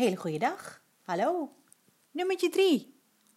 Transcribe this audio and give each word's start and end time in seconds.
hele 0.00 0.16
goede 0.16 0.38
dag. 0.38 0.80
Hallo. 1.02 1.52
Nummertje 2.10 2.48
3 2.48 2.94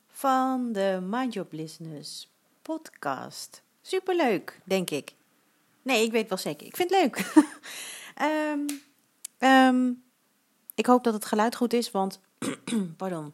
van 0.07 0.71
de 0.71 0.99
Mind 1.01 1.33
Your 1.33 1.49
Business 1.49 2.29
podcast. 2.61 3.63
Superleuk, 3.81 4.59
denk 4.63 4.89
ik. 4.89 5.15
Nee, 5.81 6.03
ik 6.03 6.11
weet 6.11 6.29
wel 6.29 6.37
zeker. 6.37 6.67
Ik 6.67 6.75
vind 6.75 6.89
het 6.89 6.99
leuk. 6.99 7.25
Ehm, 8.15 8.59
ehm, 9.37 9.91
ik 10.75 10.85
hoop 10.85 11.03
dat 11.03 11.13
het 11.13 11.25
geluid 11.25 11.55
goed 11.55 11.73
is, 11.73 11.91
want 11.91 12.19
pardon. 12.97 13.33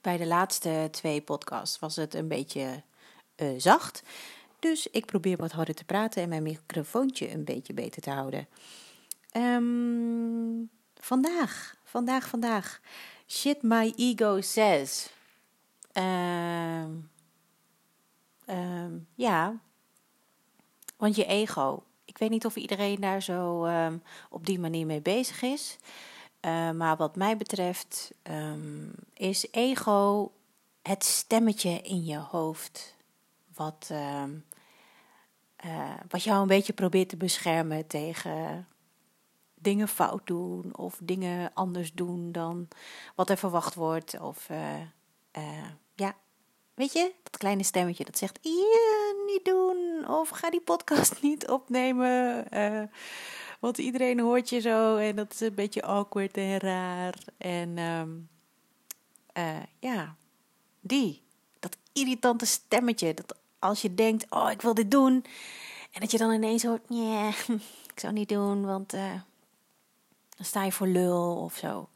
Bij 0.00 0.16
de 0.16 0.26
laatste 0.26 0.88
twee 0.90 1.20
podcasts 1.20 1.78
was 1.78 1.96
het 1.96 2.14
een 2.14 2.28
beetje 2.28 2.82
uh, 3.36 3.48
zacht. 3.56 4.02
Dus 4.58 4.86
ik 4.86 5.06
probeer 5.06 5.36
wat 5.36 5.52
harder 5.52 5.74
te 5.74 5.84
praten 5.84 6.22
en 6.22 6.28
mijn 6.28 6.42
microfoontje 6.42 7.30
een 7.30 7.44
beetje 7.44 7.74
beter 7.74 8.02
te 8.02 8.10
houden. 8.10 8.46
Um, 9.32 10.70
vandaag, 11.06 11.76
vandaag, 11.84 12.28
vandaag. 12.28 12.80
Shit 13.26 13.62
my 13.62 13.92
ego 13.96 14.40
says. 14.40 15.10
Um, 15.92 17.10
um, 18.46 19.06
ja, 19.14 19.60
want 20.96 21.16
je 21.16 21.24
ego. 21.24 21.84
Ik 22.04 22.18
weet 22.18 22.30
niet 22.30 22.46
of 22.46 22.56
iedereen 22.56 23.00
daar 23.00 23.22
zo 23.22 23.68
op 24.30 24.46
die 24.46 24.58
manier 24.58 24.86
mee 24.86 25.00
bezig 25.00 25.42
is. 25.42 25.78
Maar 26.74 26.96
wat 26.96 27.16
mij 27.16 27.36
betreft 27.36 28.10
is 29.14 29.46
ego 29.50 30.32
het 30.82 31.04
stemmetje 31.04 31.80
in 31.80 32.04
je 32.04 32.18
hoofd. 32.18 32.94
Wat, 33.54 33.88
uh, 33.92 34.24
wat 36.08 36.22
jou 36.22 36.40
een 36.40 36.46
beetje 36.46 36.72
probeert 36.72 37.08
te 37.08 37.16
beschermen 37.16 37.86
tegen 37.86 38.66
dingen 39.66 39.88
fout 39.88 40.26
doen 40.26 40.76
of 40.76 40.98
dingen 41.02 41.50
anders 41.54 41.92
doen 41.92 42.32
dan 42.32 42.68
wat 43.14 43.30
er 43.30 43.36
verwacht 43.36 43.74
wordt. 43.74 44.20
Of 44.20 44.48
uh, 44.50 44.80
uh, 45.38 45.66
ja, 45.94 46.16
weet 46.74 46.92
je, 46.92 47.12
dat 47.22 47.36
kleine 47.36 47.62
stemmetje 47.62 48.04
dat 48.04 48.18
zegt: 48.18 48.38
niet 49.26 49.44
doen 49.44 50.08
of 50.08 50.28
ga 50.28 50.50
die 50.50 50.60
podcast 50.60 51.22
niet 51.22 51.48
opnemen. 51.48 52.44
Uh, 52.54 52.82
want 53.60 53.78
iedereen 53.78 54.20
hoort 54.20 54.48
je 54.48 54.60
zo 54.60 54.96
en 54.96 55.16
dat 55.16 55.32
is 55.32 55.40
een 55.40 55.54
beetje 55.54 55.82
awkward 55.82 56.36
en 56.36 56.58
raar. 56.58 57.14
En 57.38 57.78
um, 57.78 58.28
ja, 59.78 60.16
die, 60.80 61.22
dat 61.58 61.76
irritante 61.92 62.46
stemmetje. 62.46 63.14
Dat 63.14 63.36
als 63.58 63.82
je 63.82 63.94
denkt: 63.94 64.26
oh, 64.30 64.50
ik 64.50 64.62
wil 64.62 64.74
dit 64.74 64.90
doen. 64.90 65.24
En 65.92 66.00
dat 66.00 66.10
je 66.10 66.18
dan 66.18 66.32
ineens 66.32 66.64
hoort: 66.64 66.88
nee, 66.88 67.28
ik 67.92 68.00
zou 68.00 68.12
niet 68.12 68.28
doen, 68.28 68.64
want 68.64 68.94
dan 70.36 70.46
sta 70.46 70.64
je 70.64 70.72
voor 70.72 70.86
lul 70.86 71.36
of 71.36 71.56
zo. 71.56 71.88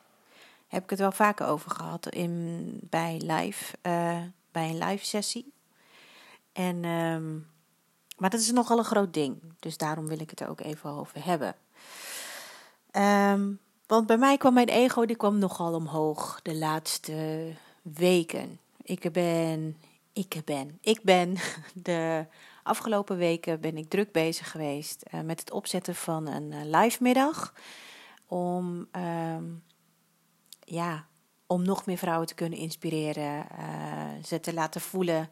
Heb 0.68 0.82
ik 0.82 0.90
het 0.90 0.98
wel 0.98 1.12
vaker 1.12 1.46
over 1.46 1.70
gehad 1.70 2.08
in, 2.08 2.78
bij, 2.82 3.20
live, 3.24 3.76
uh, 3.82 4.22
bij 4.52 4.68
een 4.68 4.78
live 4.78 5.04
sessie. 5.04 5.52
En, 6.52 6.84
um, 6.84 7.46
maar 8.16 8.30
dat 8.30 8.40
is 8.40 8.50
nogal 8.50 8.78
een 8.78 8.84
groot 8.84 9.14
ding. 9.14 9.38
Dus 9.58 9.76
daarom 9.76 10.06
wil 10.06 10.20
ik 10.20 10.30
het 10.30 10.40
er 10.40 10.48
ook 10.48 10.60
even 10.60 10.90
over 10.90 11.24
hebben. 11.24 11.54
Um, 12.92 13.60
want 13.86 14.06
bij 14.06 14.18
mij 14.18 14.36
kwam 14.36 14.54
mijn 14.54 14.68
ego 14.68 15.06
die 15.06 15.16
kwam 15.16 15.38
nogal 15.38 15.74
omhoog 15.74 16.40
de 16.42 16.54
laatste 16.54 17.52
weken. 17.82 18.58
Ik 18.82 19.12
ben, 19.12 19.76
ik 20.12 20.42
ben, 20.44 20.78
ik 20.80 21.02
ben 21.02 21.36
de 21.74 22.26
afgelopen 22.62 23.16
weken 23.16 23.60
ben 23.60 23.76
ik 23.76 23.88
druk 23.88 24.12
bezig 24.12 24.50
geweest 24.50 25.02
uh, 25.14 25.20
met 25.20 25.40
het 25.40 25.50
opzetten 25.50 25.94
van 25.94 26.26
een 26.26 26.52
uh, 26.52 26.80
live 26.80 27.02
middag 27.02 27.52
om, 28.30 28.88
um, 28.92 29.62
ja, 30.64 31.06
om 31.46 31.62
nog 31.62 31.86
meer 31.86 31.98
vrouwen 31.98 32.26
te 32.26 32.34
kunnen 32.34 32.58
inspireren. 32.58 33.46
Uh, 33.58 34.24
ze 34.24 34.40
te 34.40 34.54
laten 34.54 34.80
voelen 34.80 35.28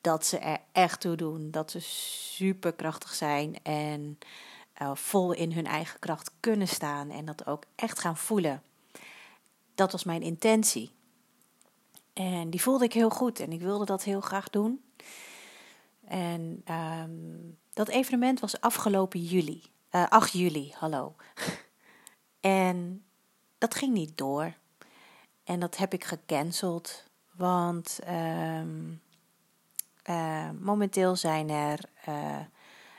dat 0.00 0.26
ze 0.26 0.38
er 0.38 0.58
echt 0.72 1.00
toe 1.00 1.16
doen. 1.16 1.50
Dat 1.50 1.70
ze 1.70 1.80
superkrachtig 1.80 3.14
zijn 3.14 3.62
en 3.62 4.18
uh, 4.82 4.94
vol 4.94 5.32
in 5.32 5.52
hun 5.52 5.66
eigen 5.66 5.98
kracht 5.98 6.30
kunnen 6.40 6.68
staan. 6.68 7.10
En 7.10 7.24
dat 7.24 7.46
ook 7.46 7.64
echt 7.74 7.98
gaan 7.98 8.16
voelen. 8.16 8.62
Dat 9.74 9.92
was 9.92 10.04
mijn 10.04 10.22
intentie. 10.22 10.90
En 12.12 12.50
die 12.50 12.62
voelde 12.62 12.84
ik 12.84 12.92
heel 12.92 13.10
goed 13.10 13.40
en 13.40 13.52
ik 13.52 13.60
wilde 13.60 13.84
dat 13.84 14.02
heel 14.02 14.20
graag 14.20 14.50
doen. 14.50 14.84
En 16.04 16.62
um, 16.70 17.58
dat 17.72 17.88
evenement 17.88 18.40
was 18.40 18.60
afgelopen 18.60 19.20
juli. 19.20 19.62
Uh, 19.90 20.02
eh, 20.02 20.08
8 20.08 20.32
juli, 20.32 20.72
hallo. 20.78 21.14
En 22.46 23.04
dat 23.58 23.74
ging 23.74 23.92
niet 23.92 24.18
door. 24.18 24.54
En 25.44 25.60
dat 25.60 25.76
heb 25.76 25.92
ik 25.92 26.04
gecanceld. 26.04 27.04
Want 27.32 27.98
um, 28.08 29.02
uh, 30.10 30.50
momenteel 30.60 31.16
zijn 31.16 31.50
er 31.50 31.80
uh, 32.08 32.38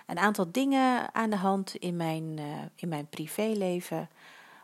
een 0.05 0.17
aantal 0.17 0.51
dingen 0.51 1.13
aan 1.13 1.29
de 1.29 1.35
hand 1.35 1.75
in 1.75 1.95
mijn, 1.95 2.37
uh, 2.37 2.61
in 2.75 2.89
mijn 2.89 3.07
privéleven. 3.07 4.09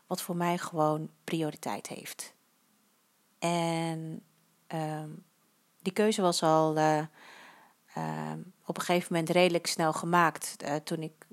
Wat 0.07 0.21
voor 0.21 0.35
mij 0.35 0.57
gewoon 0.57 1.09
prioriteit 1.23 1.87
heeft. 1.87 2.33
En 3.39 4.23
um, 4.67 5.23
die 5.81 5.93
keuze 5.93 6.21
was 6.21 6.43
al 6.43 6.69
op 8.65 8.77
een 8.77 8.83
gegeven 8.83 9.13
moment 9.13 9.29
redelijk 9.29 9.67
snel 9.67 9.93
gemaakt. 9.93 10.57
toen 10.83 11.01
ik 11.01 11.27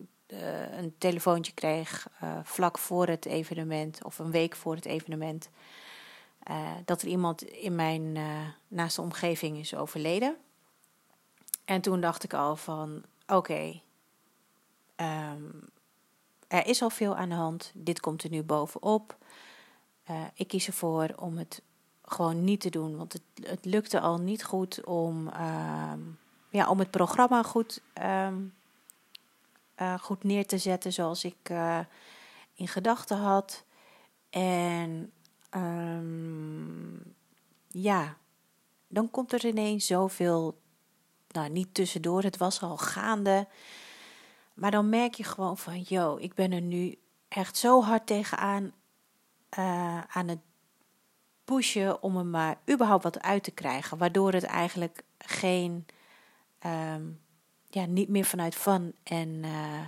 een 0.78 0.94
telefoontje 0.98 1.52
kreeg 1.52 2.08
uh, 2.22 2.38
vlak 2.42 2.78
voor 2.78 3.06
het 3.06 3.24
evenement 3.24 4.04
of 4.04 4.18
een 4.18 4.30
week 4.30 4.56
voor 4.56 4.74
het 4.74 4.84
evenement. 4.84 5.48
Uh, 6.50 6.70
dat 6.84 7.02
er 7.02 7.08
iemand 7.08 7.42
in 7.42 7.74
mijn 7.74 8.18
naaste 8.68 9.00
omgeving 9.00 9.58
is 9.58 9.74
overleden. 9.74 10.36
En 11.64 11.80
toen 11.80 12.00
dacht 12.00 12.24
ik 12.24 12.34
al 12.34 12.56
van 12.56 13.02
oké, 13.26 13.80
um, 14.96 15.64
er 16.48 16.66
is 16.66 16.82
al 16.82 16.90
veel 16.90 17.16
aan 17.16 17.28
de 17.28 17.34
hand. 17.34 17.72
Dit 17.74 18.00
komt 18.00 18.22
er 18.22 18.30
nu 18.30 18.42
bovenop. 18.42 19.16
ik 20.34 20.48
kies 20.48 20.66
ervoor 20.66 21.08
om 21.16 21.38
het 21.38 21.62
gewoon 22.10 22.44
niet 22.44 22.60
te 22.60 22.70
doen. 22.70 22.96
Want 22.96 23.12
het, 23.12 23.22
het 23.42 23.64
lukte 23.64 24.00
al 24.00 24.18
niet 24.18 24.44
goed 24.44 24.84
om, 24.84 25.26
um, 25.26 26.18
ja, 26.48 26.68
om 26.68 26.78
het 26.78 26.90
programma 26.90 27.42
goed 27.42 27.80
um, 28.02 28.54
uh, 29.80 29.98
goed 29.98 30.24
neer 30.24 30.46
te 30.46 30.58
zetten 30.58 30.92
zoals 30.92 31.24
ik 31.24 31.50
uh, 31.50 31.78
in 32.54 32.68
gedachten 32.68 33.16
had. 33.16 33.64
En 34.30 35.12
um, 35.56 37.14
ja, 37.68 38.16
dan 38.88 39.10
komt 39.10 39.32
er 39.32 39.46
ineens 39.46 39.86
zoveel, 39.86 40.60
nou 41.28 41.48
niet 41.48 41.74
tussendoor, 41.74 42.22
het 42.22 42.36
was 42.36 42.62
al 42.62 42.76
gaande. 42.76 43.48
Maar 44.54 44.70
dan 44.70 44.88
merk 44.88 45.14
je 45.14 45.24
gewoon 45.24 45.58
van, 45.58 45.80
yo, 45.80 46.16
ik 46.16 46.34
ben 46.34 46.52
er 46.52 46.60
nu 46.60 46.98
echt 47.28 47.56
zo 47.56 47.82
hard 47.82 48.06
tegenaan 48.06 48.72
uh, 49.58 50.00
aan 50.00 50.28
het 50.28 50.40
pushen 51.44 52.02
om 52.02 52.16
er 52.16 52.26
maar 52.26 52.58
überhaupt 52.70 53.02
wat 53.02 53.20
uit 53.20 53.42
te 53.42 53.50
krijgen. 53.50 53.98
Waardoor 53.98 54.32
het 54.32 54.44
eigenlijk 54.44 55.02
geen 55.18 55.86
um, 56.66 57.20
ja, 57.70 57.86
niet 57.86 58.08
meer 58.08 58.24
vanuit 58.24 58.54
van 58.54 58.92
en, 59.02 59.28
uh, 59.28 59.80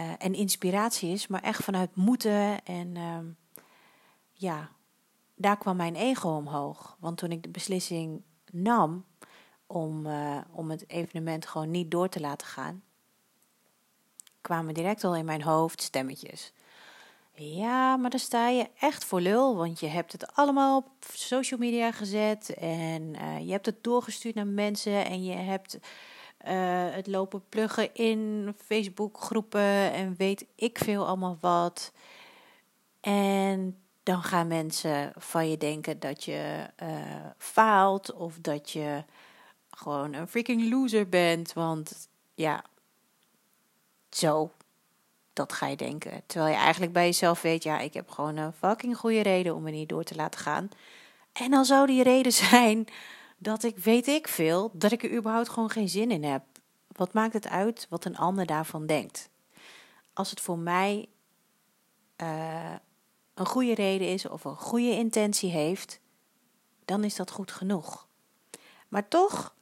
uh, 0.00 0.12
en 0.18 0.34
inspiratie 0.34 1.12
is, 1.12 1.26
maar 1.26 1.42
echt 1.42 1.64
vanuit 1.64 1.96
moeten. 1.96 2.64
En 2.64 2.94
uh, 2.94 3.18
ja, 4.32 4.70
daar 5.34 5.58
kwam 5.58 5.76
mijn 5.76 5.94
ego 5.94 6.28
omhoog. 6.28 6.96
Want 7.00 7.18
toen 7.18 7.30
ik 7.30 7.42
de 7.42 7.48
beslissing 7.48 8.22
nam 8.52 9.04
om, 9.66 10.06
uh, 10.06 10.40
om 10.50 10.70
het 10.70 10.88
evenement 10.88 11.46
gewoon 11.46 11.70
niet 11.70 11.90
door 11.90 12.08
te 12.08 12.20
laten 12.20 12.46
gaan, 12.46 12.82
kwamen 14.40 14.74
direct 14.74 15.04
al 15.04 15.16
in 15.16 15.24
mijn 15.24 15.42
hoofd 15.42 15.82
stemmetjes. 15.82 16.52
Ja, 17.32 17.96
maar 17.96 18.10
dan 18.10 18.18
sta 18.18 18.48
je 18.48 18.70
echt 18.78 19.04
voor 19.04 19.20
lul, 19.20 19.56
want 19.56 19.80
je 19.80 19.86
hebt 19.86 20.12
het 20.12 20.34
allemaal 20.34 20.76
op 20.76 20.88
social 21.12 21.60
media 21.60 21.92
gezet 21.92 22.54
en 22.54 23.12
je 23.44 23.50
hebt 23.50 23.66
het 23.66 23.84
doorgestuurd 23.84 24.34
naar 24.34 24.46
mensen 24.46 25.04
en 25.04 25.24
je 25.24 25.34
hebt 25.34 25.78
het 26.94 27.06
lopen 27.06 27.42
pluggen 27.48 27.94
in 27.94 28.54
Facebook 28.64 29.20
groepen 29.20 29.92
en 29.92 30.14
weet 30.16 30.46
ik 30.54 30.78
veel 30.78 31.06
allemaal 31.06 31.38
wat. 31.40 31.92
En 33.00 33.76
dan 34.02 34.22
gaan 34.22 34.46
mensen 34.46 35.12
van 35.16 35.50
je 35.50 35.56
denken 35.56 36.00
dat 36.00 36.24
je 36.24 36.66
uh, 36.82 36.88
faalt 37.38 38.12
of 38.12 38.38
dat 38.40 38.70
je 38.70 39.04
gewoon 39.70 40.12
een 40.12 40.28
freaking 40.28 40.70
loser 40.70 41.08
bent, 41.08 41.52
want 41.52 42.08
ja, 42.34 42.64
zo 44.10 44.50
dat 45.32 45.52
ga 45.52 45.66
je 45.66 45.76
denken. 45.76 46.22
Terwijl 46.26 46.52
je 46.52 46.58
eigenlijk 46.58 46.92
bij 46.92 47.04
jezelf 47.04 47.42
weet, 47.42 47.62
ja, 47.62 47.78
ik 47.78 47.94
heb 47.94 48.10
gewoon 48.10 48.36
een 48.36 48.52
fucking 48.52 48.96
goede 48.96 49.20
reden 49.20 49.54
om 49.54 49.62
me 49.62 49.70
niet 49.70 49.88
door 49.88 50.04
te 50.04 50.14
laten 50.14 50.40
gaan. 50.40 50.68
En 51.32 51.50
dan 51.50 51.64
zou 51.64 51.86
die 51.86 52.02
reden 52.02 52.32
zijn 52.50 52.86
dat 53.38 53.62
ik, 53.62 53.78
weet 53.78 54.06
ik 54.06 54.28
veel, 54.28 54.70
dat 54.72 54.92
ik 54.92 55.02
er 55.02 55.16
überhaupt 55.16 55.48
gewoon 55.48 55.70
geen 55.70 55.88
zin 55.88 56.10
in 56.10 56.24
heb. 56.24 56.42
Wat 56.86 57.12
maakt 57.12 57.32
het 57.32 57.48
uit 57.48 57.86
wat 57.88 58.04
een 58.04 58.16
ander 58.16 58.46
daarvan 58.46 58.86
denkt? 58.86 59.28
Als 60.12 60.30
het 60.30 60.40
voor 60.40 60.58
mij 60.58 61.08
uh, 62.22 62.74
een 63.34 63.46
goede 63.46 63.74
reden 63.74 64.08
is 64.08 64.28
of 64.28 64.44
een 64.44 64.56
goede 64.56 64.90
intentie 64.90 65.50
heeft, 65.50 66.00
dan 66.84 67.04
is 67.04 67.16
dat 67.16 67.30
goed 67.30 67.52
genoeg. 67.52 68.06
Maar 68.88 69.08
toch 69.08 69.54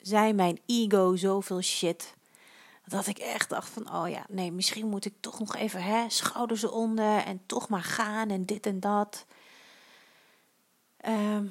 zei 0.00 0.32
mijn 0.32 0.60
ego 0.66 1.16
zoveel 1.16 1.60
shit. 1.60 2.14
Dat 2.86 3.06
ik 3.06 3.18
echt 3.18 3.48
dacht 3.48 3.68
van, 3.68 3.94
oh 3.94 4.08
ja, 4.08 4.26
nee, 4.28 4.52
misschien 4.52 4.86
moet 4.86 5.04
ik 5.04 5.14
toch 5.20 5.38
nog 5.38 5.56
even, 5.56 5.82
hè, 5.82 6.10
schouders 6.10 6.62
eronder 6.62 7.24
en 7.24 7.42
toch 7.46 7.68
maar 7.68 7.82
gaan 7.82 8.30
en 8.30 8.44
dit 8.44 8.66
en 8.66 8.80
dat. 8.80 9.26
Ehm, 11.02 11.46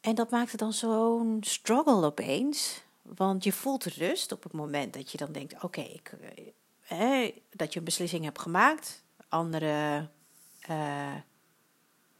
en 0.00 0.14
dat 0.14 0.30
maakte 0.30 0.56
dan 0.56 0.72
zo'n 0.72 1.38
struggle 1.40 2.04
opeens. 2.04 2.82
Want 3.02 3.44
je 3.44 3.52
voelt 3.52 3.84
rust 3.84 4.32
op 4.32 4.42
het 4.42 4.52
moment 4.52 4.92
dat 4.92 5.10
je 5.10 5.18
dan 5.18 5.32
denkt, 5.32 5.62
oké, 5.62 5.86
eh, 6.88 7.32
dat 7.50 7.72
je 7.72 7.78
een 7.78 7.84
beslissing 7.84 8.24
hebt 8.24 8.40
gemaakt. 8.40 9.02
Andere, 9.28 10.08
uh, 10.70 11.14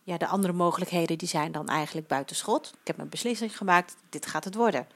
ja, 0.03 0.17
de 0.17 0.27
andere 0.27 0.53
mogelijkheden 0.53 1.19
die 1.19 1.29
zijn 1.29 1.53
dan 1.53 1.69
eigenlijk 1.69 2.07
buiten 2.07 2.37
schot. 2.37 2.73
Ik 2.81 2.87
heb 2.87 2.99
een 2.99 3.09
beslissing 3.09 3.57
gemaakt, 3.57 3.97
dit 4.09 4.27
gaat 4.27 4.45
het 4.45 4.55
worden. 4.55 4.87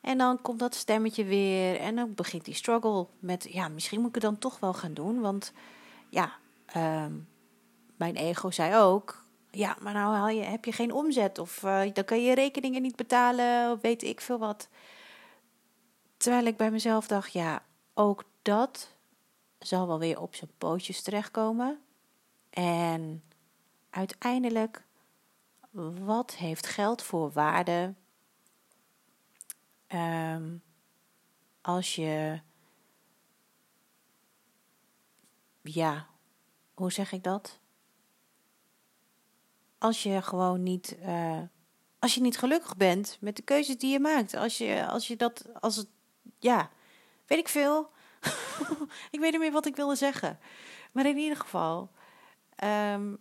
En 0.00 0.18
dan 0.18 0.42
komt 0.42 0.58
dat 0.58 0.74
stemmetje 0.74 1.24
weer 1.24 1.80
en 1.80 1.96
dan 1.96 2.14
begint 2.14 2.44
die 2.44 2.54
struggle 2.54 3.06
met, 3.18 3.46
ja, 3.50 3.68
misschien 3.68 3.98
moet 3.98 4.08
ik 4.08 4.14
het 4.14 4.24
dan 4.24 4.38
toch 4.38 4.60
wel 4.60 4.74
gaan 4.74 4.94
doen. 4.94 5.20
Want 5.20 5.52
ja, 6.10 6.32
uh, 6.76 7.06
mijn 7.96 8.16
ego 8.16 8.50
zei 8.50 8.76
ook, 8.76 9.23
ja, 9.54 9.76
maar 9.80 9.92
nou 9.92 10.32
je, 10.32 10.42
heb 10.42 10.64
je 10.64 10.72
geen 10.72 10.92
omzet 10.92 11.38
of 11.38 11.62
uh, 11.62 11.92
dan 11.92 12.04
kan 12.04 12.22
je 12.22 12.34
rekeningen 12.34 12.82
niet 12.82 12.96
betalen 12.96 13.72
of 13.72 13.80
weet 13.80 14.02
ik 14.02 14.20
veel 14.20 14.38
wat. 14.38 14.68
Terwijl 16.16 16.46
ik 16.46 16.56
bij 16.56 16.70
mezelf 16.70 17.06
dacht, 17.06 17.32
ja, 17.32 17.62
ook 17.94 18.24
dat 18.42 18.94
zal 19.58 19.86
wel 19.86 19.98
weer 19.98 20.20
op 20.20 20.34
zijn 20.34 20.50
pootjes 20.58 21.02
terechtkomen. 21.02 21.80
En 22.50 23.22
uiteindelijk, 23.90 24.84
wat 26.00 26.34
heeft 26.34 26.66
geld 26.66 27.02
voor 27.02 27.32
waarde 27.32 27.94
um, 29.88 30.62
als 31.60 31.94
je, 31.94 32.40
ja, 35.62 36.06
hoe 36.74 36.92
zeg 36.92 37.12
ik 37.12 37.22
dat? 37.22 37.58
Als 39.84 40.02
je 40.02 40.22
gewoon 40.22 40.62
niet, 40.62 40.96
uh, 41.06 41.40
als 41.98 42.14
je 42.14 42.20
niet 42.20 42.38
gelukkig 42.38 42.76
bent 42.76 43.16
met 43.20 43.36
de 43.36 43.42
keuzes 43.42 43.78
die 43.78 43.92
je 43.92 44.00
maakt, 44.00 44.34
als 44.34 44.58
je, 44.58 44.86
als 44.86 45.08
je 45.08 45.16
dat, 45.16 45.44
als 45.60 45.76
het, 45.76 45.86
ja, 46.38 46.70
weet 47.26 47.38
ik 47.38 47.48
veel. 47.48 47.90
ik 49.10 49.20
weet 49.20 49.30
niet 49.30 49.40
meer 49.40 49.52
wat 49.52 49.66
ik 49.66 49.76
wilde 49.76 49.94
zeggen. 49.94 50.38
Maar 50.92 51.06
in 51.06 51.16
ieder 51.16 51.36
geval, 51.36 51.90
um, 52.92 53.18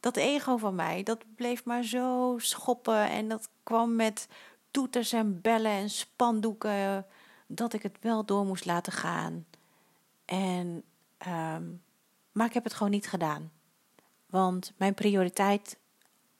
dat 0.00 0.16
ego 0.16 0.56
van 0.56 0.74
mij, 0.74 1.02
dat 1.02 1.24
bleef 1.34 1.64
maar 1.64 1.82
zo 1.82 2.34
schoppen 2.38 3.10
en 3.10 3.28
dat 3.28 3.48
kwam 3.62 3.96
met 3.96 4.28
toeters 4.70 5.12
en 5.12 5.40
bellen 5.40 5.72
en 5.72 5.90
spandoeken 5.90 7.06
dat 7.46 7.72
ik 7.72 7.82
het 7.82 7.96
wel 8.00 8.24
door 8.24 8.44
moest 8.44 8.64
laten 8.64 8.92
gaan. 8.92 9.46
En, 10.24 10.84
um, 11.26 11.82
maar 12.32 12.46
ik 12.46 12.54
heb 12.54 12.64
het 12.64 12.74
gewoon 12.74 12.92
niet 12.92 13.08
gedaan. 13.08 13.57
Want 14.30 14.72
mijn 14.76 14.94
prioriteit 14.94 15.78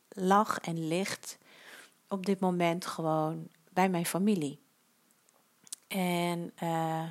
lag 0.08 0.58
en 0.58 0.88
ligt 0.88 1.38
op 2.08 2.26
dit 2.26 2.40
moment 2.40 2.86
gewoon 2.86 3.48
bij 3.72 3.88
mijn 3.88 4.06
familie. 4.06 4.60
En 5.88 6.52
uh, 6.62 7.04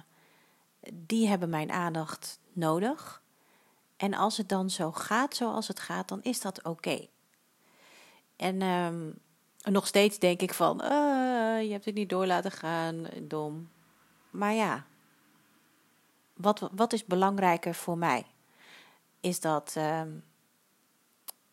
die 0.93 1.27
hebben 1.27 1.49
mijn 1.49 1.71
aandacht 1.71 2.39
nodig. 2.53 3.21
En 3.97 4.13
als 4.13 4.37
het 4.37 4.49
dan 4.49 4.69
zo 4.69 4.91
gaat 4.91 5.35
zoals 5.35 5.67
het 5.67 5.79
gaat, 5.79 6.07
dan 6.07 6.23
is 6.23 6.41
dat 6.41 6.63
oké. 6.63 7.07
En 8.35 8.61
um, 8.61 9.19
nog 9.63 9.87
steeds 9.87 10.19
denk 10.19 10.41
ik 10.41 10.53
van, 10.53 10.81
uh, 10.83 10.89
je 11.61 11.71
hebt 11.71 11.85
het 11.85 11.95
niet 11.95 12.09
door 12.09 12.25
laten 12.25 12.51
gaan, 12.51 13.07
dom. 13.21 13.69
Maar 14.29 14.53
ja, 14.53 14.85
wat, 16.33 16.69
wat 16.71 16.93
is 16.93 17.05
belangrijker 17.05 17.75
voor 17.75 17.97
mij? 17.97 18.25
Is 19.19 19.39
dat, 19.39 19.73
uh, 19.77 20.01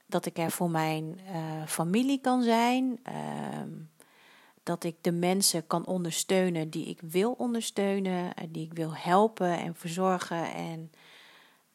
dat 0.07 0.27
ik 0.27 0.39
er 0.39 0.51
voor 0.51 0.71
mijn 0.71 1.21
uh, 1.35 1.67
familie 1.67 2.21
kan 2.21 2.43
zijn, 2.43 2.99
ehm, 3.03 3.71
dat 4.63 4.85
ik 4.85 4.97
de 5.01 5.13
mensen 5.13 5.67
kan 5.67 5.87
ondersteunen 5.87 6.71
die 6.71 6.87
ik 6.87 7.01
wil 7.01 7.33
ondersteunen, 7.33 8.33
die 8.49 8.65
ik 8.65 8.73
wil 8.73 8.97
helpen 8.97 9.59
en 9.59 9.75
verzorgen. 9.75 10.53
En 10.53 10.93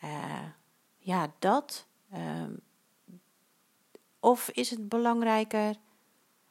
uh, 0.03 0.43
ja, 0.97 1.31
dat. 1.39 1.85
Um, 2.13 2.59
of 4.19 4.49
is 4.49 4.69
het 4.69 4.89
belangrijker 4.89 5.75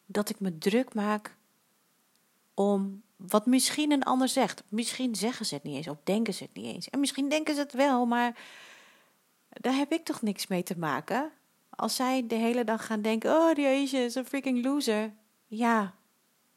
dat 0.07 0.29
ik 0.29 0.41
me 0.41 0.59
druk 0.59 0.95
maak 0.95 1.37
om 2.55 3.03
wat 3.17 3.47
misschien 3.47 3.91
een 3.91 4.03
ander 4.03 4.29
zegt. 4.29 4.63
Misschien 4.69 5.15
zeggen 5.15 5.47
ze 5.47 5.55
het 5.55 5.63
niet 5.63 5.77
eens 5.77 5.89
of 5.89 5.97
denken 6.05 6.35
ze 6.35 6.43
het 6.43 6.55
niet 6.55 6.75
eens. 6.75 6.91
En 6.91 7.01
misschien 7.01 7.29
denken 7.29 7.55
ze 7.55 7.61
het 7.61 7.73
wel, 7.73 8.07
maar 8.07 8.39
daar 9.49 9.75
heb 9.75 9.93
ik 9.93 10.05
toch 10.05 10.23
niks 10.23 10.47
mee 10.47 10.63
te 10.63 10.79
maken. 10.79 11.33
Als 11.79 11.97
zij 11.97 12.27
de 12.27 12.35
hele 12.35 12.65
dag 12.65 12.87
gaan 12.87 13.03
denken: 13.03 13.31
oh, 13.31 13.55
die 13.55 13.67
Asia 13.67 14.01
is 14.01 14.15
een 14.15 14.27
freaking 14.27 14.65
loser. 14.65 15.13
Ja, 15.47 15.95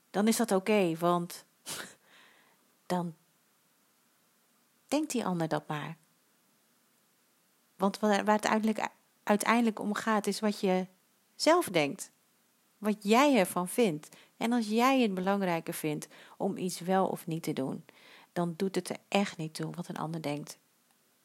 dan 0.10 0.28
is 0.28 0.38
dat 0.38 0.52
oké, 0.52 0.96
want 1.00 1.46
dan 2.86 3.16
denkt 4.88 5.12
die 5.12 5.26
ander 5.26 5.48
dat 5.48 5.68
maar. 5.68 5.98
Want 7.76 8.00
waar 8.00 8.18
het 8.18 8.28
uiteindelijk, 8.28 8.88
uiteindelijk 9.24 9.80
om 9.80 9.94
gaat, 9.94 10.28
is 10.28 10.40
wat 10.40 10.60
je 10.60 10.88
zelf 11.36 11.66
denkt 11.66 12.12
wat 12.78 12.98
jij 13.00 13.38
ervan 13.38 13.68
vindt. 13.68 14.10
En 14.38 14.52
als 14.52 14.68
jij 14.68 15.02
het 15.02 15.14
belangrijker 15.14 15.74
vindt 15.74 16.08
om 16.38 16.58
iets 16.58 16.80
wel 16.80 17.08
of 17.08 17.28
niet 17.28 17.44
te 17.44 17.54
doen, 17.54 17.86
dan 18.34 18.54
doet 18.58 18.76
het 18.76 18.90
er 18.90 18.98
echt 19.08 19.38
niet 19.38 19.54
toe 19.54 19.72
wat 19.76 19.88
een 19.88 19.98
ander 19.98 20.22
denkt. 20.22 20.58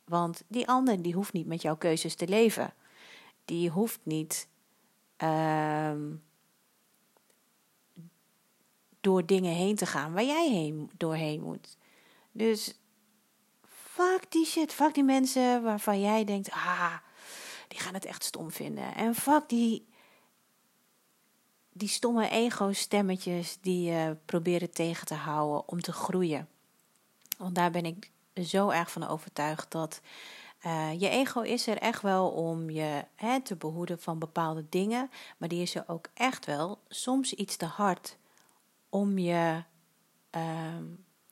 Want 0.05 0.43
die 0.47 0.69
ander 0.69 1.03
die 1.03 1.15
hoeft 1.15 1.33
niet 1.33 1.47
met 1.47 1.63
jouw 1.63 1.77
keuzes 1.77 2.15
te 2.15 2.29
leven. 2.29 2.75
Die 3.47 3.71
hoeft 3.71 4.01
niet 4.03 4.49
uh, 5.23 5.93
door 9.01 9.27
dingen 9.27 9.55
heen 9.55 9.77
te 9.77 9.87
gaan 9.87 10.13
waar 10.13 10.25
jij 10.25 10.51
heen, 10.51 10.91
doorheen 10.97 11.43
moet. 11.43 11.77
Dus 12.33 12.81
fuck 13.67 14.27
die 14.29 14.47
shit, 14.47 14.73
fuck 14.73 14.95
die 14.95 15.05
mensen 15.05 15.63
waarvan 15.63 16.01
jij 16.01 16.25
denkt, 16.25 16.51
ah, 16.51 16.95
die 17.69 17.81
gaan 17.81 17.95
het 17.95 18.05
echt 18.05 18.25
stom 18.25 18.51
vinden. 18.51 18.95
En 18.95 19.15
fuck 19.15 19.49
die 19.49 19.87
die 21.73 21.89
stomme 21.89 22.29
ego-stemmetjes 22.29 23.59
die 23.61 23.91
je 23.91 24.17
proberen 24.25 24.71
tegen 24.71 25.07
te 25.07 25.15
houden 25.15 25.69
om 25.69 25.81
te 25.81 25.93
groeien. 25.93 26.49
Want 27.39 27.55
daar 27.55 27.71
ben 27.71 27.85
ik 27.85 28.11
zo 28.45 28.69
erg 28.69 28.91
van 28.91 29.07
overtuigd 29.07 29.71
dat 29.71 30.01
uh, 30.65 31.01
je 31.01 31.09
ego 31.09 31.41
is 31.41 31.67
er 31.67 31.79
echt 31.79 32.03
wel 32.03 32.29
om 32.29 32.71
je 32.71 33.05
hè, 33.15 33.41
te 33.41 33.57
behoeden 33.57 34.01
van 34.01 34.19
bepaalde 34.19 34.65
dingen, 34.69 35.11
maar 35.37 35.49
die 35.49 35.63
is 35.63 35.75
er 35.75 35.85
ook 35.87 36.07
echt 36.15 36.47
wel 36.47 36.79
soms 36.89 37.33
iets 37.33 37.57
te 37.57 37.67
hard 37.67 38.17
om 38.89 39.19
je 39.19 39.63
uh, 40.37 40.43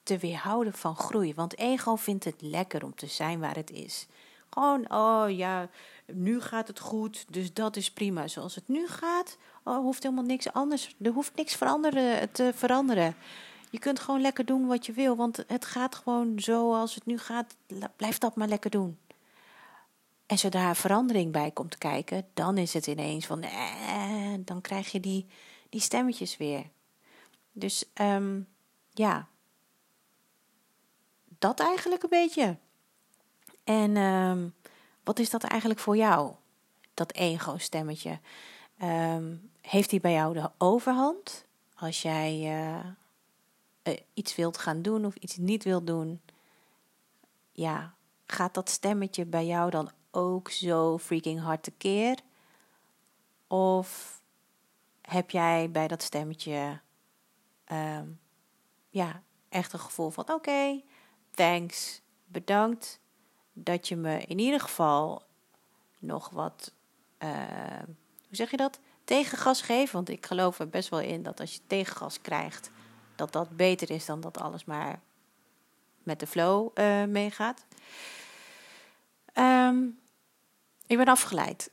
te 0.03 0.19
weerhouden 0.19 0.73
van 0.73 0.97
groei. 0.97 1.35
Want 1.35 1.59
ego 1.59 1.97
vindt 1.97 2.25
het 2.25 2.43
lekker 2.43 2.85
om 2.85 2.95
te 2.95 3.07
zijn 3.07 3.41
waar 3.41 3.57
het 3.57 3.71
is. 3.71 4.07
Gewoon, 4.51 4.93
oh 4.93 5.25
ja, 5.29 5.69
nu 6.07 6.41
gaat 6.41 6.69
het 6.69 6.79
goed, 6.79 7.25
dus 7.29 7.53
dat 7.53 7.77
is 7.77 7.93
prima. 7.93 8.29
Zoals 8.29 8.55
het 8.55 8.69
nu 8.69 8.89
gaat, 8.89 9.39
oh, 9.65 9.77
hoeft 9.77 10.03
helemaal 10.03 10.25
niks 10.25 10.53
anders. 10.53 10.95
Er 11.03 11.13
hoeft 11.13 11.37
niks 11.37 11.55
veranderen, 11.55 12.33
te 12.33 12.53
veranderen. 12.55 13.15
Je 13.71 13.79
kunt 13.79 14.01
gewoon 14.01 14.21
lekker 14.21 14.45
doen 14.45 14.67
wat 14.67 14.87
je 14.87 14.93
wil, 14.93 15.17
want 15.17 15.45
het 15.47 15.65
gaat 15.65 15.95
gewoon 15.95 16.33
zoals 16.37 16.95
het 16.95 17.07
nu 17.07 17.19
gaat. 17.19 17.57
Blijf 17.97 18.19
dat 18.19 18.37
maar 18.37 18.49
lekker 18.49 18.71
doen. 18.71 18.99
En 20.35 20.41
zodra 20.41 20.75
verandering 20.75 21.33
bij 21.33 21.51
komt 21.51 21.79
kijken, 21.79 22.27
dan 22.33 22.59
is 22.59 22.75
het 22.75 22.87
ineens 22.87 23.27
van, 23.27 23.43
eh, 23.43 24.35
dan 24.39 24.61
krijg 24.61 24.93
je 24.93 25.01
die, 25.01 25.27
die 25.69 25.81
stemmetjes 25.81 26.37
weer. 26.37 26.71
Dus 27.53 27.85
um, 28.01 28.49
ja, 28.91 29.29
dat 31.39 31.61
eigenlijk 31.61 32.03
een 32.03 32.09
beetje. 32.09 32.57
En 33.65 33.97
um, 33.97 34.55
wat 35.05 35.19
is 35.19 35.31
dat 35.31 35.43
eigenlijk 35.43 35.81
voor 35.81 35.97
jou? 35.97 36.33
Dat 36.95 37.13
ego-stemmetje. 37.13 38.19
Um, 38.83 39.51
heeft 39.61 39.91
hij 39.91 40.01
bij 40.01 40.13
jou 40.13 40.35
de 40.35 40.51
overhand? 40.59 41.45
Als 41.75 42.03
jij 42.03 42.59
uh, 43.85 43.97
iets 44.15 44.35
wilt 44.35 44.59
gaan 44.59 44.83
doen 44.83 45.05
of 45.05 45.15
iets 45.15 45.37
niet 45.37 45.65
wilt 45.65 45.87
doen, 45.87 46.21
ja, 47.53 47.95
gaat 48.27 48.55
dat 48.55 48.69
stemmetje 48.69 49.25
bij 49.25 49.47
jou 49.47 49.71
dan 49.71 49.91
ook 50.15 50.51
zo 50.51 50.99
freaking 50.99 51.41
hard 51.41 51.63
tekeer? 51.63 52.19
Of 53.47 54.21
heb 55.01 55.31
jij 55.31 55.71
bij 55.71 55.89
dat 55.89 56.03
stemmetje 56.03 56.81
um, 57.73 58.21
ja, 58.89 59.23
echt 59.49 59.73
een 59.73 59.79
gevoel 59.79 60.11
van 60.11 60.33
oké, 60.33 60.83
thanks, 61.31 62.01
bedankt, 62.25 63.01
dat 63.53 63.89
je 63.89 63.97
me 63.97 64.19
in 64.19 64.39
ieder 64.39 64.61
geval 64.61 65.23
nog 65.99 66.31
wat, 66.31 66.73
uh, 67.19 67.29
hoe 68.27 68.37
zeg 68.37 68.51
je 68.51 68.57
dat? 68.57 68.81
Tegengas 69.05 69.63
geeft. 69.63 69.93
Want 69.93 70.09
ik 70.09 70.27
geloof 70.27 70.59
er 70.59 70.69
best 70.69 70.89
wel 70.89 71.01
in 71.01 71.23
dat 71.23 71.41
als 71.41 71.55
je 71.55 71.61
tegengas 71.67 72.21
krijgt, 72.21 72.71
dat 73.15 73.33
dat 73.33 73.57
beter 73.57 73.91
is 73.91 74.07
dan 74.07 74.21
dat 74.21 74.39
alles 74.39 74.65
maar 74.65 75.01
met 76.03 76.21
de 76.21 76.27
flow 76.27 76.71
uh, 76.75 77.05
meegaat. 77.05 77.67
Um, 79.35 79.99
ik 80.87 80.97
ben 80.97 81.07
afgeleid. 81.07 81.71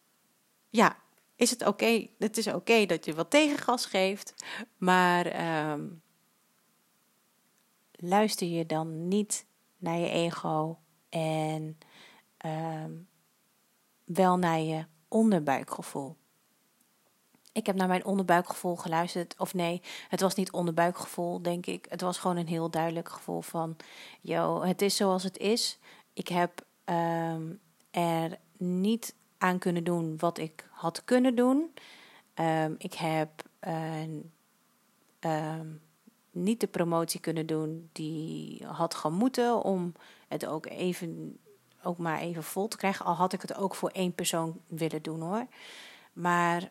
ja, 0.80 0.96
is 1.36 1.50
het 1.50 1.66
oké? 1.66 2.08
Het 2.18 2.36
is 2.36 2.46
oké 2.46 2.86
dat 2.86 3.04
je 3.04 3.14
wat 3.14 3.30
tegengas 3.30 3.86
geeft, 3.86 4.34
maar 4.76 5.26
um, 5.70 6.02
luister 7.90 8.46
je 8.46 8.66
dan 8.66 9.08
niet 9.08 9.46
naar 9.76 9.98
je 9.98 10.08
ego 10.08 10.78
en 11.08 11.78
um, 12.46 13.08
wel 14.04 14.36
naar 14.36 14.60
je 14.60 14.84
onderbuikgevoel. 15.08 16.16
Ik 17.52 17.66
heb 17.66 17.76
naar 17.76 17.88
mijn 17.88 18.04
onderbuikgevoel 18.04 18.76
geluisterd. 18.76 19.34
Of 19.38 19.54
nee, 19.54 19.82
het 20.08 20.20
was 20.20 20.34
niet 20.34 20.50
onderbuikgevoel, 20.50 21.42
denk 21.42 21.66
ik. 21.66 21.86
Het 21.88 22.00
was 22.00 22.18
gewoon 22.18 22.36
een 22.36 22.46
heel 22.46 22.70
duidelijk 22.70 23.08
gevoel 23.08 23.40
van: 23.40 23.76
yo, 24.20 24.62
het 24.62 24.82
is 24.82 24.96
zoals 24.96 25.22
het 25.22 25.38
is. 25.38 25.78
Ik 26.12 26.28
heb 26.28 26.66
um, 26.84 27.60
er 27.96 28.38
niet 28.56 29.14
aan 29.38 29.58
kunnen 29.58 29.84
doen 29.84 30.18
wat 30.18 30.38
ik 30.38 30.68
had 30.70 31.04
kunnen 31.04 31.34
doen. 31.34 31.74
Um, 32.34 32.74
ik 32.78 32.94
heb 32.94 33.42
uh, 33.66 34.02
um, 35.20 35.80
niet 36.30 36.60
de 36.60 36.66
promotie 36.66 37.20
kunnen 37.20 37.46
doen 37.46 37.88
die 37.92 38.64
had 38.66 38.94
gemoeten 38.94 39.62
om 39.62 39.92
het 40.28 40.46
ook 40.46 40.66
even 40.66 41.38
ook 41.82 41.98
maar 41.98 42.18
even 42.18 42.42
vol 42.42 42.68
te 42.68 42.76
krijgen. 42.76 43.04
Al 43.04 43.14
had 43.14 43.32
ik 43.32 43.42
het 43.42 43.54
ook 43.54 43.74
voor 43.74 43.90
één 43.90 44.14
persoon 44.14 44.60
willen 44.66 45.02
doen 45.02 45.20
hoor. 45.20 45.46
Maar 46.12 46.70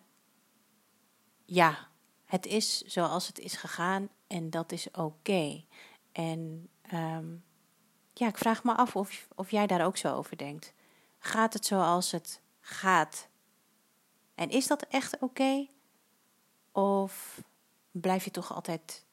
ja, 1.46 1.88
het 2.26 2.46
is 2.46 2.82
zoals 2.82 3.28
het 3.28 3.40
is 3.40 3.56
gegaan 3.56 4.10
en 4.28 4.50
dat 4.50 4.72
is 4.72 4.92
oké. 4.92 5.64
En 6.12 6.70
um, 6.94 7.44
ja, 8.14 8.28
ik 8.28 8.38
vraag 8.38 8.64
me 8.64 8.76
af 8.76 8.96
of, 8.96 9.28
of 9.36 9.52
jij 9.52 9.68
daar 9.68 9.86
ook 9.86 9.98
zo 9.98 10.16
over 10.16 10.38
denkt. 10.38 10.74
Gaat 11.26 11.54
het 11.54 11.66
zoals 11.66 12.12
het 12.12 12.42
gaat? 12.60 13.28
En 14.36 14.50
is 14.50 14.68
dat 14.68 14.82
echt 14.82 15.20
oké? 15.20 15.68
Of 16.72 17.42
blijf 17.92 18.24
je 18.24 18.32
toch 18.32 18.54
altijd 18.54 19.06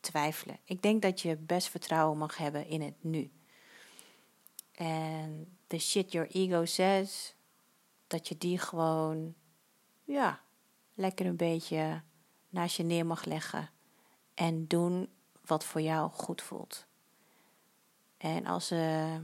twijfelen? 0.00 0.58
Ik 0.64 0.82
denk 0.82 1.02
dat 1.02 1.20
je 1.20 1.36
best 1.36 1.68
vertrouwen 1.68 2.18
mag 2.18 2.36
hebben 2.36 2.66
in 2.66 2.82
het 2.82 2.94
nu. 3.00 3.30
En 4.72 5.56
de 5.66 5.78
shit 5.78 6.12
your 6.12 6.30
ego 6.30 6.64
says, 6.64 7.34
dat 8.06 8.28
je 8.28 8.38
die 8.38 8.58
gewoon, 8.58 9.34
ja, 10.04 10.40
lekker 10.94 11.26
een 11.26 11.36
beetje 11.36 12.02
naast 12.48 12.76
je 12.76 12.82
neer 12.82 13.06
mag 13.06 13.24
leggen. 13.24 13.70
En 14.34 14.66
doen 14.66 15.08
wat 15.46 15.64
voor 15.64 15.80
jou 15.80 16.10
goed 16.10 16.42
voelt. 16.42 16.86
En 18.16 18.46
als, 18.46 18.72
uh, 18.72 19.16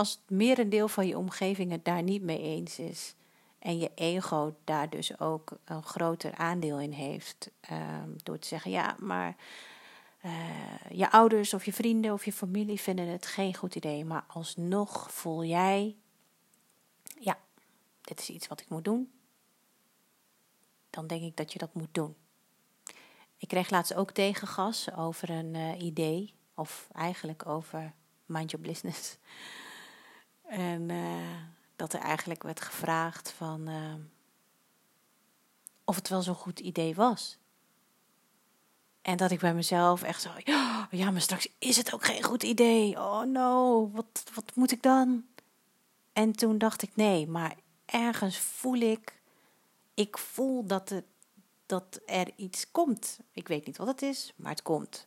als 0.00 0.10
het 0.10 0.30
merendeel 0.38 0.88
van 0.88 1.06
je 1.06 1.18
omgeving 1.18 1.70
het 1.70 1.84
daar 1.84 2.02
niet 2.02 2.22
mee 2.22 2.40
eens 2.40 2.78
is. 2.78 3.14
En 3.58 3.78
je 3.78 3.90
ego 3.94 4.54
daar 4.64 4.90
dus 4.90 5.20
ook 5.20 5.52
een 5.64 5.82
groter 5.82 6.34
aandeel 6.34 6.80
in 6.80 6.92
heeft. 6.92 7.50
Um, 7.70 8.16
door 8.22 8.38
te 8.38 8.46
zeggen, 8.46 8.70
ja, 8.70 8.96
maar 8.98 9.36
uh, 10.24 10.90
je 10.90 11.10
ouders 11.10 11.54
of 11.54 11.64
je 11.64 11.72
vrienden 11.72 12.12
of 12.12 12.24
je 12.24 12.32
familie 12.32 12.80
vinden 12.80 13.06
het 13.06 13.26
geen 13.26 13.54
goed 13.54 13.74
idee. 13.74 14.04
Maar 14.04 14.24
alsnog 14.28 15.12
voel 15.12 15.44
jij, 15.44 15.96
ja, 17.18 17.38
dit 18.00 18.20
is 18.20 18.30
iets 18.30 18.48
wat 18.48 18.60
ik 18.60 18.68
moet 18.68 18.84
doen. 18.84 19.10
Dan 20.90 21.06
denk 21.06 21.22
ik 21.22 21.36
dat 21.36 21.52
je 21.52 21.58
dat 21.58 21.74
moet 21.74 21.94
doen. 21.94 22.14
Ik 23.36 23.48
kreeg 23.48 23.70
laatst 23.70 23.94
ook 23.94 24.10
tegengas 24.10 24.94
over 24.94 25.30
een 25.30 25.54
uh, 25.54 25.82
idee. 25.82 26.34
Of 26.54 26.88
eigenlijk 26.92 27.46
over 27.46 27.92
mind 28.26 28.50
your 28.50 28.66
business. 28.66 29.16
En 30.50 30.88
uh, 30.88 31.36
dat 31.76 31.92
er 31.92 32.00
eigenlijk 32.00 32.42
werd 32.42 32.60
gevraagd 32.60 33.32
van 33.32 33.68
uh, 33.68 33.94
of 35.84 35.96
het 35.96 36.08
wel 36.08 36.22
zo'n 36.22 36.34
goed 36.34 36.60
idee 36.60 36.94
was. 36.94 37.38
En 39.02 39.16
dat 39.16 39.30
ik 39.30 39.40
bij 39.40 39.54
mezelf 39.54 40.02
echt 40.02 40.22
zo, 40.22 40.30
ja, 40.90 41.10
maar 41.10 41.20
straks 41.20 41.48
is 41.58 41.76
het 41.76 41.94
ook 41.94 42.04
geen 42.04 42.22
goed 42.22 42.42
idee. 42.42 42.98
Oh 42.98 43.22
no, 43.22 43.90
wat, 43.90 44.24
wat 44.34 44.54
moet 44.54 44.72
ik 44.72 44.82
dan? 44.82 45.24
En 46.12 46.32
toen 46.32 46.58
dacht 46.58 46.82
ik, 46.82 46.96
nee, 46.96 47.28
maar 47.28 47.56
ergens 47.84 48.38
voel 48.38 48.78
ik, 48.78 49.20
ik 49.94 50.18
voel 50.18 50.66
dat, 50.66 50.88
het, 50.88 51.04
dat 51.66 52.00
er 52.06 52.30
iets 52.36 52.70
komt. 52.70 53.18
Ik 53.32 53.48
weet 53.48 53.66
niet 53.66 53.76
wat 53.76 53.86
het 53.86 54.02
is, 54.02 54.32
maar 54.36 54.50
het 54.50 54.62
komt. 54.62 55.06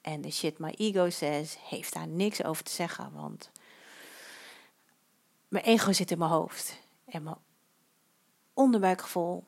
En 0.00 0.20
de 0.20 0.30
shit 0.30 0.58
my 0.58 0.74
ego 0.76 1.10
says 1.10 1.56
heeft 1.68 1.92
daar 1.92 2.08
niks 2.08 2.44
over 2.44 2.64
te 2.64 2.72
zeggen, 2.72 3.12
want 3.12 3.50
mijn 5.48 5.64
ego 5.64 5.92
zit 5.92 6.10
in 6.10 6.18
mijn 6.18 6.30
hoofd. 6.30 6.78
En 7.06 7.22
mijn 7.22 7.36
onderbuikgevoel 8.54 9.44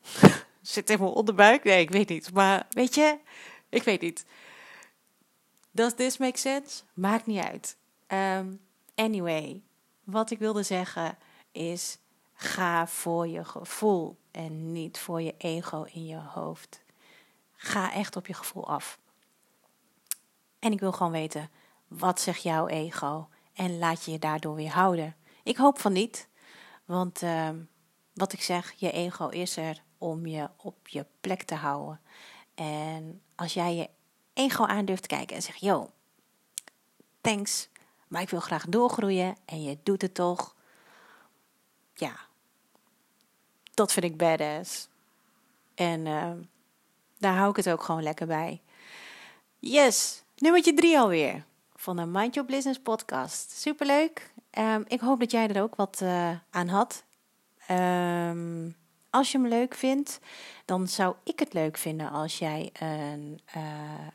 zit 0.62 0.90
in 0.90 0.98
mijn 0.98 1.10
onderbuik. 1.10 1.64
Nee, 1.64 1.80
ik 1.80 1.90
weet 1.90 2.08
niet. 2.08 2.32
Maar 2.32 2.66
weet 2.70 2.94
je, 2.94 3.18
ik 3.68 3.82
weet 3.82 4.00
niet. 4.00 4.24
Does 5.70 5.94
this 5.94 6.16
make 6.16 6.38
sense? 6.38 6.82
Maakt 6.94 7.26
niet 7.26 7.44
uit. 7.44 7.76
Um, 8.08 8.60
anyway, 8.94 9.62
wat 10.04 10.30
ik 10.30 10.38
wilde 10.38 10.62
zeggen 10.62 11.18
is: 11.52 11.98
ga 12.32 12.86
voor 12.86 13.28
je 13.28 13.44
gevoel 13.44 14.16
en 14.30 14.72
niet 14.72 14.98
voor 14.98 15.22
je 15.22 15.34
ego 15.38 15.82
in 15.82 16.06
je 16.06 16.16
hoofd. 16.16 16.84
Ga 17.56 17.92
echt 17.92 18.16
op 18.16 18.26
je 18.26 18.34
gevoel 18.34 18.68
af. 18.68 18.98
En 20.58 20.72
ik 20.72 20.80
wil 20.80 20.92
gewoon 20.92 21.12
weten, 21.12 21.50
wat 21.88 22.20
zegt 22.20 22.42
jouw 22.42 22.66
ego? 22.66 23.28
En 23.52 23.78
laat 23.78 24.04
je 24.04 24.10
je 24.10 24.18
daardoor 24.18 24.54
weer 24.54 24.72
houden? 24.72 25.16
Ik 25.46 25.56
hoop 25.56 25.78
van 25.78 25.92
niet, 25.92 26.28
want 26.84 27.22
uh, 27.22 27.50
wat 28.12 28.32
ik 28.32 28.42
zeg, 28.42 28.72
je 28.76 28.90
ego 28.90 29.28
is 29.28 29.56
er 29.56 29.82
om 29.98 30.26
je 30.26 30.48
op 30.56 30.88
je 30.88 31.06
plek 31.20 31.42
te 31.42 31.54
houden. 31.54 32.00
En 32.54 33.22
als 33.34 33.54
jij 33.54 33.74
je 33.74 33.88
ego 34.32 34.64
aan 34.64 34.84
durft 34.84 35.02
te 35.02 35.08
kijken 35.08 35.36
en 35.36 35.42
zegt, 35.42 35.60
yo, 35.60 35.90
thanks, 37.20 37.68
maar 38.08 38.22
ik 38.22 38.30
wil 38.30 38.40
graag 38.40 38.66
doorgroeien 38.68 39.36
en 39.44 39.62
je 39.62 39.78
doet 39.82 40.02
het 40.02 40.14
toch. 40.14 40.54
Ja, 41.94 42.16
dat 43.74 43.92
vind 43.92 44.04
ik 44.04 44.16
badass. 44.16 44.88
En 45.74 46.06
uh, 46.06 46.32
daar 47.18 47.36
hou 47.36 47.50
ik 47.50 47.56
het 47.56 47.70
ook 47.70 47.82
gewoon 47.82 48.02
lekker 48.02 48.26
bij. 48.26 48.62
Yes, 49.58 50.22
nummertje 50.36 50.74
drie 50.74 50.98
alweer 50.98 51.44
van 51.74 51.96
de 51.96 52.06
Mind 52.06 52.34
Your 52.34 52.48
Business 52.48 52.80
podcast. 52.80 53.50
Superleuk. 53.50 54.34
Um, 54.58 54.84
ik 54.86 55.00
hoop 55.00 55.20
dat 55.20 55.30
jij 55.30 55.48
er 55.48 55.62
ook 55.62 55.74
wat 55.74 56.00
uh, 56.02 56.30
aan 56.50 56.68
had. 56.68 57.04
Um, 57.70 58.76
als 59.10 59.32
je 59.32 59.38
hem 59.38 59.48
leuk 59.48 59.74
vindt, 59.74 60.20
dan 60.64 60.88
zou 60.88 61.14
ik 61.24 61.38
het 61.38 61.52
leuk 61.52 61.76
vinden 61.76 62.10
als 62.10 62.38
jij 62.38 62.70
een 62.72 63.40
uh, 63.56 63.62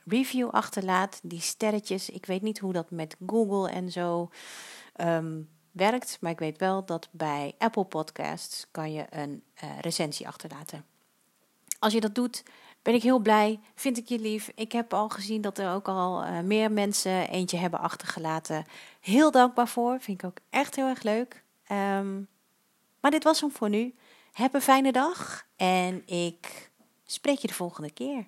review 0.05 0.49
achterlaat. 0.49 1.19
Die 1.23 1.41
sterretjes, 1.41 2.09
ik 2.09 2.25
weet 2.25 2.41
niet 2.41 2.59
hoe 2.59 2.73
dat 2.73 2.91
met 2.91 3.15
Google 3.25 3.69
en 3.71 3.91
zo 3.91 4.29
um, 4.95 5.49
werkt, 5.71 6.17
maar 6.21 6.31
ik 6.31 6.39
weet 6.39 6.57
wel 6.57 6.85
dat 6.85 7.07
bij 7.11 7.55
Apple 7.57 7.85
Podcasts 7.85 8.67
kan 8.71 8.93
je 8.93 9.05
een 9.09 9.43
uh, 9.63 9.79
recensie 9.79 10.27
achterlaten. 10.27 10.85
Als 11.79 11.93
je 11.93 12.01
dat 12.01 12.15
doet, 12.15 12.43
ben 12.81 12.93
ik 12.93 13.03
heel 13.03 13.19
blij. 13.19 13.59
Vind 13.75 13.97
ik 13.97 14.07
je 14.07 14.19
lief. 14.19 14.51
Ik 14.55 14.71
heb 14.71 14.93
al 14.93 15.09
gezien 15.09 15.41
dat 15.41 15.57
er 15.57 15.73
ook 15.73 15.87
al 15.87 16.23
uh, 16.23 16.39
meer 16.39 16.71
mensen 16.71 17.29
eentje 17.29 17.57
hebben 17.57 17.79
achtergelaten. 17.79 18.65
Heel 18.99 19.31
dankbaar 19.31 19.67
voor. 19.67 19.99
Vind 19.99 20.23
ik 20.23 20.29
ook 20.29 20.37
echt 20.49 20.75
heel 20.75 20.87
erg 20.87 21.03
leuk. 21.03 21.43
Um, 21.71 22.27
maar 22.99 23.11
dit 23.11 23.23
was 23.23 23.41
hem 23.41 23.51
voor 23.51 23.69
nu. 23.69 23.95
Heb 24.31 24.53
een 24.53 24.61
fijne 24.61 24.91
dag 24.91 25.47
en 25.55 26.07
ik 26.07 26.71
spreek 27.05 27.37
je 27.37 27.47
de 27.47 27.53
volgende 27.53 27.91
keer. 27.91 28.27